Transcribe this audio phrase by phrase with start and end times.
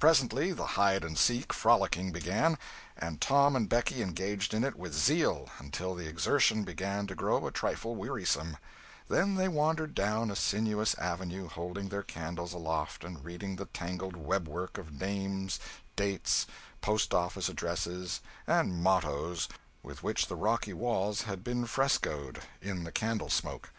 [0.00, 2.58] Presently the hide and seek frolicking began,
[2.96, 7.46] and Tom and Becky engaged in it with zeal until the exertion began to grow
[7.46, 8.56] a trifle wearisome;
[9.08, 14.16] then they wandered down a sinuous avenue holding their candles aloft and reading the tangled
[14.16, 15.60] webwork of names,
[15.94, 16.48] dates,
[16.80, 18.18] postoffice addresses,
[18.48, 19.48] and mottoes
[19.84, 23.70] with which the rocky walls had been frescoed (in candle smoke).